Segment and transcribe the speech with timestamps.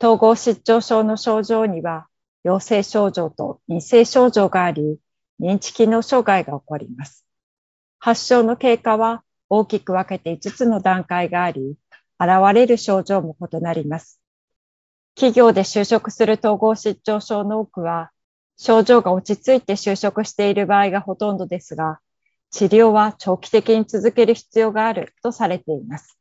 [0.00, 2.06] 統合失調症の症状には、
[2.44, 4.98] 陽性症状と陰性症状があり、
[5.40, 7.26] 認知機能障害が起こります。
[7.98, 11.76] 発症の経過は大きく分けて5つの段階があり、
[12.18, 14.20] 現れる症状も異なります。
[15.14, 18.10] 企業で就職する統合失調症の多くは、
[18.58, 22.00] 症状が落ち着いて就職している場合がほとんどですが、
[22.50, 26.18] 治療は長期的に続ける必要があるとされています。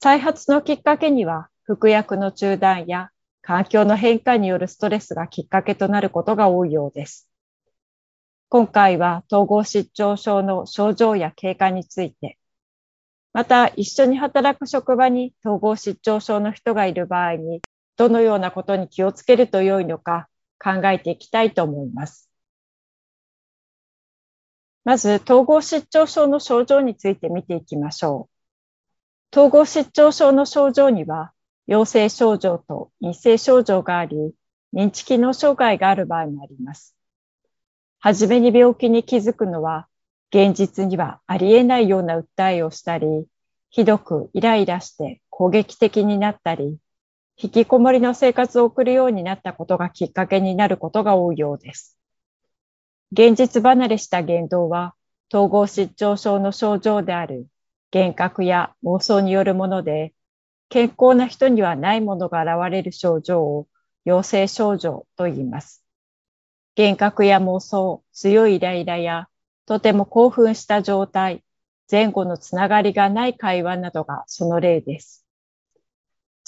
[0.00, 7.28] 再発のきっかけには、服薬の中断や環境の変化によるストレスがきっかけとなることが多いようです。
[8.50, 12.38] 今回は統合失調症の症状や経過について、
[13.32, 17.62] また一緒に働く職場に統合失調症の人がいる場合に、
[17.96, 20.28] どのようなことに気をつけると良いのか
[20.62, 22.30] 考えていきたいと思います。
[24.84, 28.28] まず、統合失調症の症状について見ていきましょ
[29.32, 29.38] う。
[29.38, 31.32] 統合失調症の症状には、
[31.66, 34.34] 陽性症状と陰性症状があり、
[34.74, 36.94] 認知機能障害がある場合もあります。
[38.00, 39.88] はじめに病気に気づくのは、
[40.30, 43.26] 現実にはありえないような訴えをしたり、
[43.70, 46.78] ひどくイライラして攻撃的になったり、
[47.36, 51.98] 引きこもりの生活を送るようになったことがきっかけになることが多いようです。
[53.12, 54.94] 現実離れした言動は、
[55.32, 57.46] 統合失調症の症状である
[57.92, 60.12] 幻覚や妄想によるもので、
[60.68, 63.68] 健康な人にはないものが現れる症状を
[64.04, 65.84] 陽性症状と言います。
[66.76, 69.28] 幻覚や妄想、強いイライラや、
[69.66, 71.44] とても興奮した状態、
[71.90, 75.24] 前後のつながりがない会話などがその例です。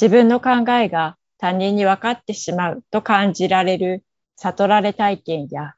[0.01, 4.05] 自分の考えが他人に分かってしまうと感じられる
[4.37, 5.75] 悟られ体験や、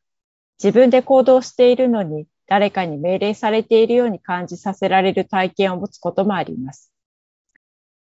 [0.62, 6.93] 自分で行動しているのに誰かに命令されているように感じさせられる体験を持つこともあります。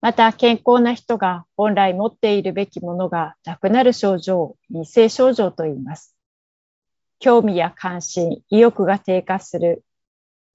[0.04, 6.14] また、健康な人が本来持っているべきものがなくなる症状を陰性症状と言います。
[7.20, 9.82] 興味や関心、意欲が低下する、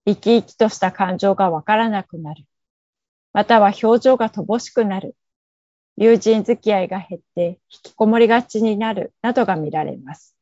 [0.06, 2.44] 生き生きとした感情がわからなくなる、
[3.34, 5.16] または表情が乏しくなる、
[5.98, 10.36] 友人付き合いが減って引きこもりがちになるなどが見られます。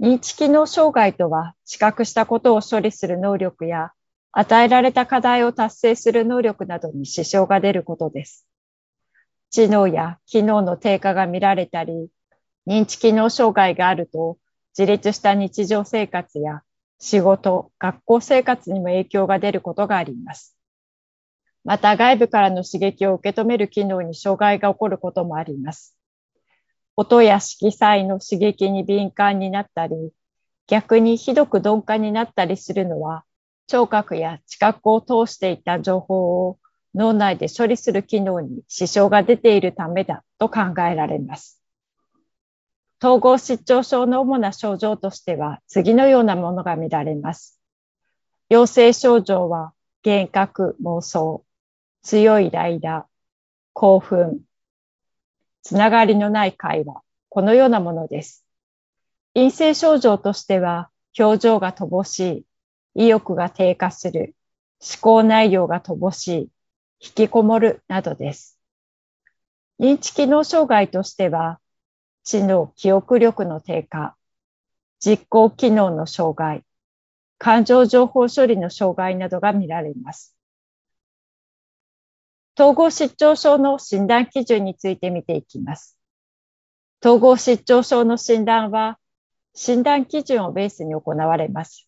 [0.00, 3.90] 認知機能障害とは、知覚したことを処理する能力や、
[4.38, 8.46] 与えられた課題を達成する能力などに支障が出ることです。
[9.48, 12.10] 知能や機能の低下が見られたり、
[12.66, 14.36] 認知機能障害があると、
[14.76, 16.60] 自立した日常生活や
[16.98, 20.54] 仕事、学校生活にも影響が出ることがあります。
[21.64, 25.96] また外部からの刺激を受け止める機能に障害が起こることもあります。
[26.94, 30.12] 音や色彩の刺激に敏感になったり、
[30.66, 33.24] 逆にひどく鈍感になったりするのは、
[33.66, 36.58] 聴覚や知覚を通していた情報を
[36.94, 41.60] 脳内で処理する機能に支障が出ているためだと考えられます。
[43.02, 47.60] 統合失調症の主な症状としては次のようなものが見られます。
[48.48, 49.72] 陽性症状は
[50.04, 51.44] 幻覚、妄想、
[52.02, 53.06] 強いイライラ、
[53.72, 54.40] 興奮、
[55.62, 58.46] つながりのない会話、このようなものです。
[59.34, 62.44] 陰性症状としては、表情が乏しい、
[62.98, 64.34] 意欲が低下する、
[64.80, 66.40] 思考内容が乏しい、
[66.98, 68.58] 引きこもるなどです。
[69.78, 71.60] 認知機能障害としては、
[72.24, 74.16] 知能、記憶力の低下、
[74.98, 76.64] 実行機能の障害、
[77.36, 80.34] 感情情報処理の障害などが見られます。
[82.58, 85.98] 統合失調症の診断基準について見ていきます。
[87.04, 88.98] 統合失調症の診断は、
[89.52, 91.85] 診断基準をベースに行われます。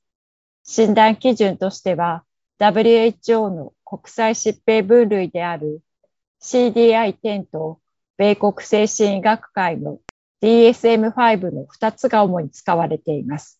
[0.70, 2.24] 診断基準としては、
[2.60, 5.80] WHO の国際疾病分類である
[6.42, 7.80] CDI-10 と
[8.18, 9.98] 米国精神医学会の
[10.42, 13.58] DSM-5 の2つが主に使われています。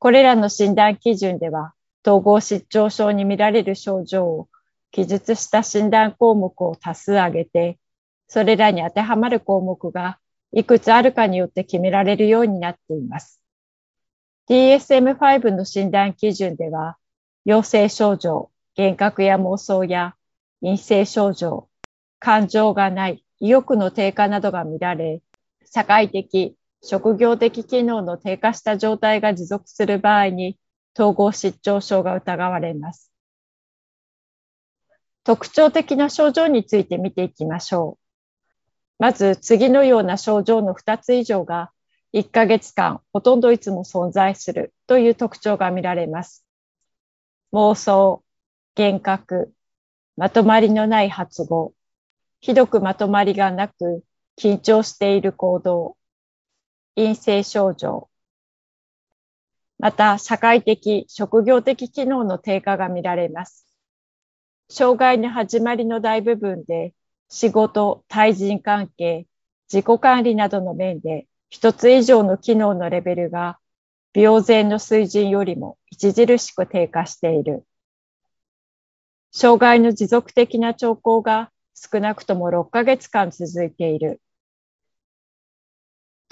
[0.00, 1.74] これらの診断基準では、
[2.04, 4.48] 統合失調症に見られる症状を
[4.90, 7.78] 記述した診断項目を多数挙げて、
[8.26, 10.18] それらに当てはまる項目が
[10.52, 13.41] いくつあるかによって決められるようになっています。
[14.52, 16.98] DSM-5 の診断基準では、
[17.46, 20.14] 陽性症状、幻覚や妄想や
[20.60, 21.70] 陰性症状、
[22.18, 25.22] 感情がない、意欲の低下などが見られ、
[25.64, 30.58] 社会的、職業的機能の低下した状態が持続する場合に、
[30.94, 33.10] 統合失調症が疑われます。
[35.24, 38.02] 特徴的な症状について見ていきましょう。
[38.98, 41.71] まず、次のような症状の2つ以上が
[42.12, 46.44] 1ヶ月間ほとんどいつも存在するという特徴が見られます。
[47.52, 48.22] 妄想、
[48.76, 49.52] 幻覚、
[50.16, 51.72] まとまりのない発語、
[52.40, 54.04] ひどくまとまりがなく
[54.38, 55.96] 緊張している行動、
[56.96, 58.10] 陰性症状、
[59.78, 63.66] また社会的、職業的機能の低下が見られます。
[64.68, 66.94] 障害の始まりの大部分で
[67.28, 69.26] 仕事、対人関係、
[69.72, 73.58] 自己管理などの面で一つ以上の機能のレベルが
[74.14, 77.66] 病前の水準よりも著しく低下している。
[79.32, 84.22] 障害の持続的な兆候が少なくとも6ヶ月間続いている。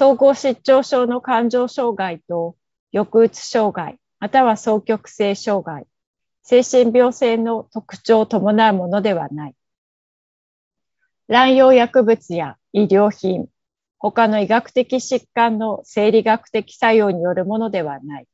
[0.01, 2.57] 統合失調症の感情障害と
[2.91, 5.87] 抑うつ障害、または双極性障害、
[6.43, 9.55] 精神病性の特徴を伴うものではない。
[11.29, 13.51] 乱用薬物や医療品、
[14.01, 18.27] 他の医学的疾患の生理学的作用によるものではない。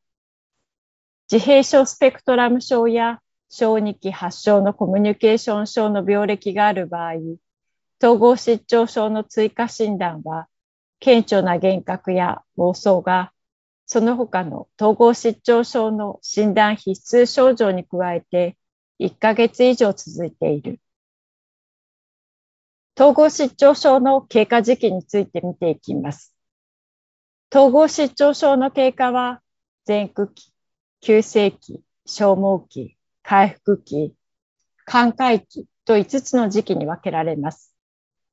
[1.31, 3.21] 自閉症スペクトラム症や
[3.51, 7.15] 小児期発症のコミュニケーション症の病歴がある場合、
[8.03, 10.49] 統合失調症の追加診断は、
[11.01, 13.33] 顕著な幻覚や妄想が
[13.87, 18.57] その他の統合失調症の診断必須症状に加えて
[18.99, 20.81] 1ヶ月以上続いている。
[22.99, 26.35] 統合失調症の経過時期について見ていきます。
[27.55, 29.43] 統合失調症の経過は
[29.87, 30.51] 前駆期、
[31.03, 34.15] 急性期、消耗期、回復期、
[34.87, 37.75] 寛解期と5つの時期に分けられます。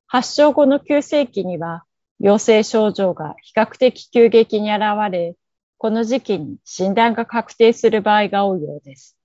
[0.07, 1.83] 発症後の急性期には
[2.21, 5.35] 陽性症状が比較的急激に現れ、
[5.77, 9.17] この時期に診断が確定する場合が多いようです。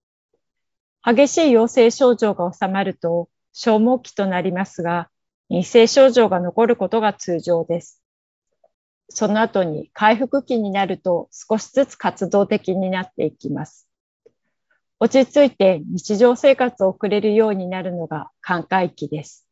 [1.05, 5.09] 激しい陽性症状が収まると消耗期となりますが、
[5.51, 8.03] 陰性症状が残ることが通常です。
[9.09, 13.89] その後に回復期になると少しずつ活動的になっていきます。
[15.01, 19.47] 落ち着いて日常生活を送れるようになるのが寛解期です。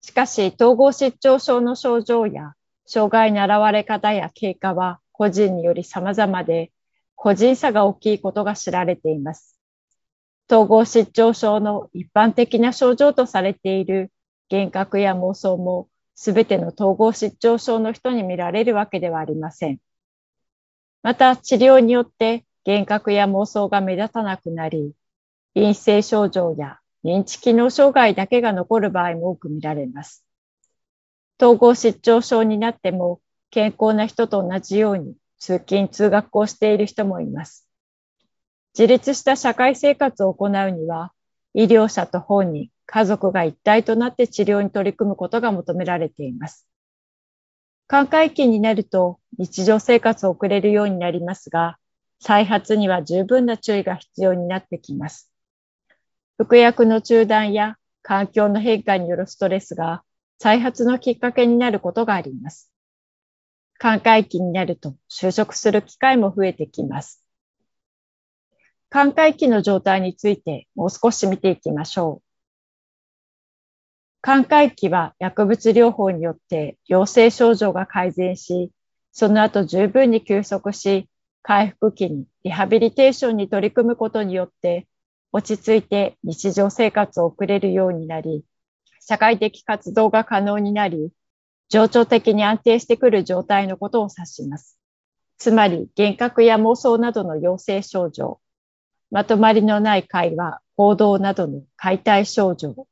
[0.00, 2.54] しかし、統合失調症の症状や
[2.86, 6.72] 障害の現れ方や経過は個人により様々で、
[7.14, 9.58] 個人差が大きいことが知られています。
[10.50, 14.10] 統合失調症の一般的な症状とされている
[14.50, 19.80] 幻覚や妄想も、すべての統合失調症の人に見られるわけではありません。
[21.02, 24.92] また、治療によって幻覚や妄想が目立たなくなり、
[25.54, 30.24] 陰性症状や認知機能障害だけが残る場合も多く見られます。
[31.40, 33.20] 統合失調症になっても
[33.50, 37.68] 健康な人と同じように通勤・通学をしている人もいます。
[38.76, 41.12] 自立した社会生活を行うには、
[41.54, 46.66] 医療者と本人、家族が一体となって治療に取り組むことが求められています。
[47.86, 51.78] 寛解期になると日常生活を送れるようになりますが、
[52.20, 55.30] 再発には十分な注意が必要になってきます。
[56.38, 60.02] 服薬の中断や環境の変化によるストレスが
[60.38, 62.70] 再発のきっかけになることがあります。
[63.78, 67.23] 寛解期になると就職する機会も増えてきます。
[68.94, 72.24] 寛解期の状態についてもう少し見ていきましょう。
[74.20, 78.70] 寛解期は薬物療法によって陽性症状が改善し、
[79.10, 81.08] その後十分に休息し、
[81.42, 84.86] 回復期にリハビリテーションに取り組むことによって
[85.32, 88.44] 落ち着いて日常生活を送れるようになり、
[89.00, 91.10] 社会的活動が可能になり、
[91.68, 94.78] 情緒的に安定してくる状態のことを指します。
[95.36, 98.38] つまり、幻覚や妄想などの陽性症状、
[99.14, 102.88] まとまりのない会話、行動などの解体症状、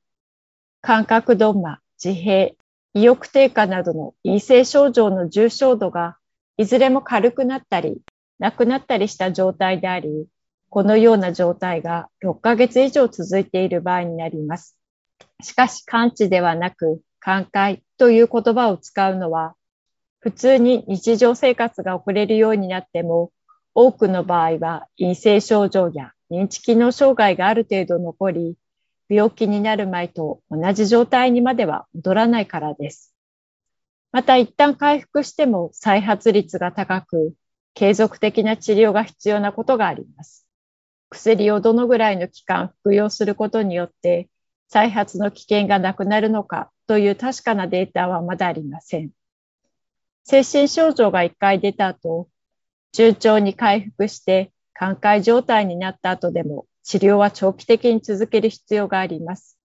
[0.80, 2.52] 感覚ドンマ、自閉、
[2.94, 6.16] 意欲低下などの陰性症状の重症度が
[6.58, 8.02] いずれも軽くなったり、
[8.38, 10.28] なくなったりした状態であり、
[10.70, 14.78] このような状態が6ヶ月以上続いている場合になります。
[15.42, 19.56] しかし、完治ではなく、寛解という言葉を使うのは、
[20.20, 23.32] 普通に日常生活が送れるようになっても、
[23.74, 28.56] 多くの場合は陰性症状や認知機能障害がある程度残り、
[29.08, 33.14] 病気になる前と同じ状態にまでは戻らないからです。
[34.12, 37.34] また一旦回復しても再発率が高く、
[37.74, 40.46] 継続的な治療が必要なことがあります。
[41.10, 44.28] 薬をどのぐらいの期間服用することによって
[44.68, 49.10] 再発の危険がなくなるのかという確かなデータはまだありません。
[50.24, 52.28] 精神症状が一回出た後、
[52.92, 59.58] 順調に回復して寛解状態になった後でも治療は長期的に続ける必要があります。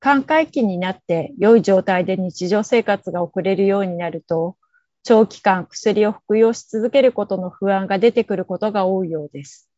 [0.00, 4.56] 寛解期になって良い状態で日常生活が送れるようになると、
[5.04, 9.70] 長期間薬を服用し続けることの不安が出てくることが多いようです。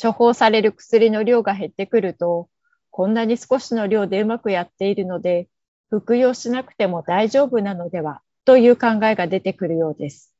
[0.00, 2.48] 処方される薬の量が減ってくると、
[2.90, 5.48] こんなに少しの量でうまくやっているので、
[5.90, 10.31] 服用しなくても大丈夫なのではという考えが出てくるようです。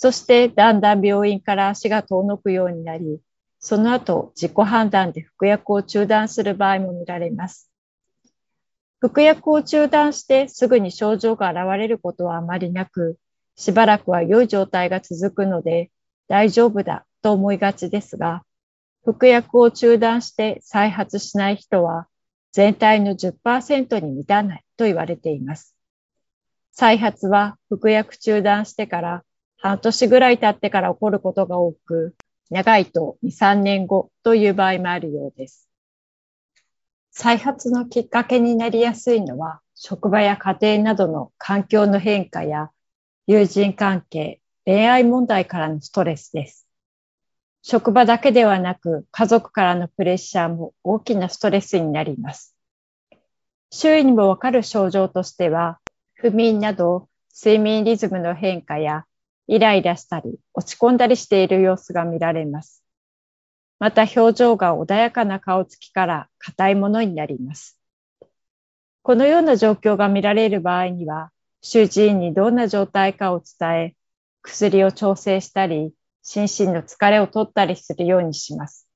[0.00, 3.18] そしてだんだん病院から足が遠のくようになり、
[3.58, 7.68] その後自己判断で服薬を中断する場合も見られます。
[9.00, 13.18] 服薬を中断してすぐに症状が現れることはあまりなく、
[13.56, 15.90] しばらくは良い状態が続くので
[16.28, 18.44] 大丈夫だと思いがちですが、
[19.02, 22.06] 服薬を中断して再発しない人は
[22.52, 25.74] 全体の10%に満たないと言われています。
[26.70, 29.24] 再発は服薬中断してから
[29.58, 32.14] 半年ぐらい経ってから起こることが多く、
[32.50, 35.68] 長いと2、3年後という場合もあるようです。
[37.10, 42.70] 再発のきっかけになりやすいのは、職場や家庭などの環境の変化や
[43.26, 46.68] 友人関係、恋愛問題からのストレスです。
[47.62, 52.54] 職場だけではなく、家族からのプレッシャーも大きなストレスになります。
[53.70, 55.80] 周囲にもわかる症状としては、
[56.14, 59.04] 不眠など睡眠リズムの変化や
[59.48, 62.84] イライラしたり落ち込んだりしている様子が見られます。
[63.78, 67.80] また表情が穏やかな顔つきから硬いものになります。
[69.02, 73.96] このような状況が見られる場合には、主治医にどんな状態かを伝え、
[74.42, 78.86] 薬を調整したり、心身の疲れを取ったりするようにします。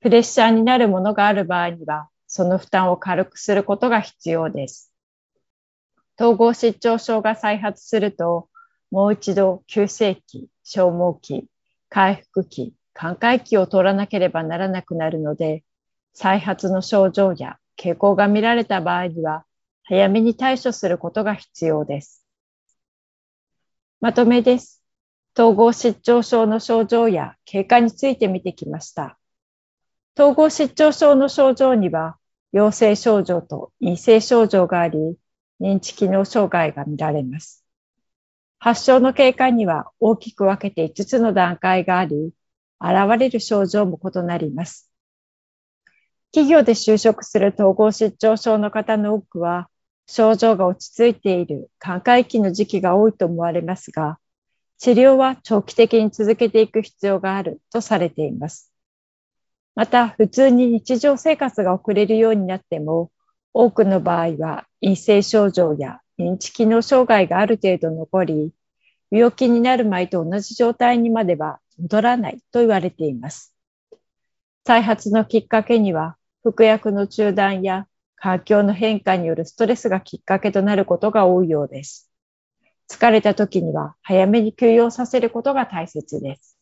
[0.00, 4.92] プレッシャーになるものがある場合には、その負担を軽くすることが必要です。
[6.18, 8.48] 統合失調症が再発すると、
[8.92, 11.46] もう一度急性期、消耗期、
[11.88, 15.64] 回復期、寛解期を取らなければならなくなるので、
[16.12, 19.46] 再発の症状や傾向が見られた場合には、
[19.84, 22.26] 早めに対処することが必要です。
[24.02, 24.84] まとめです。
[25.34, 29.18] 統合失調症の症状や経過について見てきました。
[30.18, 32.18] 統合失調症の症状には、
[32.52, 35.16] 陽性症状と陰性症状があり、
[35.62, 37.61] 認知機能障害が見られます。
[38.64, 42.32] 発症の経過には大きく分けて5つの段階があり、
[42.80, 44.88] 現れる症状も異なります。
[46.32, 49.68] 企業で就職する統合失調症の方の多くは、
[50.06, 54.20] 症状が落ち着いている寛解期の時期が多いと思われますが、
[54.78, 58.72] 治療は長期的に続けていく必要があるとされています。
[59.74, 63.10] また、普通に日常生活が送れるようになっても、
[63.52, 68.52] 多くの場合は陰性症状や認知機能障害がある程度残り、
[69.10, 73.54] 病気になる前と同じ状態にまでは戻らないと言われています。
[74.64, 82.10] 再発のきっかけには、服薬の中断や環境の変化によるストレスがきっかけとなることが多いようです。
[82.88, 86.58] 疲れた時には早めに休養させることが大切です。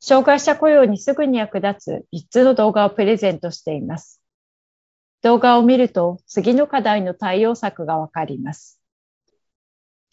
[0.00, 4.22] 障害者雇用にすぐに役立つ3つの動画をプレゼントしています。
[5.26, 8.80] 動画を見ると次の課題の対応策がわかります。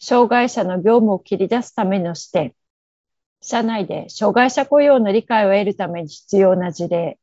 [0.00, 2.52] 障害者の業務を切り出すための視点、
[3.40, 7.20] 社内で障害者雇用の理解を得るために必要な事例、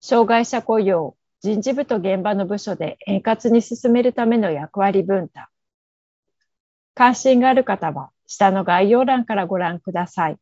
[0.00, 5.46] 障害者雇用、人事部と現場の部署で円滑に進めるための役割分担。
[6.94, 10.36] 関心がある方は下の概要欄からご覧ください。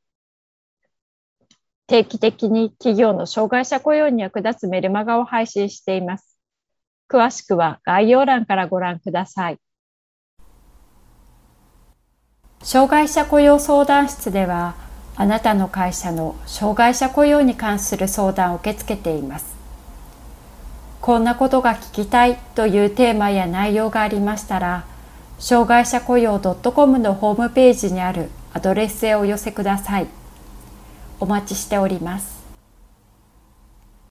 [1.87, 6.30] 定期的に企業の障害者雇用に役立つメルマガを配信しています。
[7.11, 9.59] 詳しくは概要欄からご覧ください。
[12.63, 14.75] 障害者雇用相談室では
[15.17, 19.57] あなたの会社の障害者雇用に関する相談を受け付けています。
[21.01, 24.85] こんなことが聞きたいというテーマや内容がありましたら
[25.39, 30.07] 障害者雇用 .com のホームページにあるアドレスへお寄せください。
[31.19, 32.40] お待ちしております。